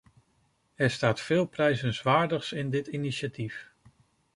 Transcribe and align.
Er 0.75 0.89
staat 0.91 1.19
veel 1.19 1.45
prijzenswaardigs 1.45 2.51
in 2.51 2.69
dit 2.69 2.87
initiatief. 2.87 3.67